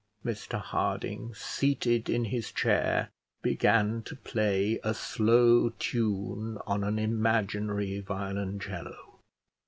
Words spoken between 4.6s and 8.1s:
a slow tune on an imaginary